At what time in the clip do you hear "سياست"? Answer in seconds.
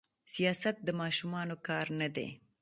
0.33-0.75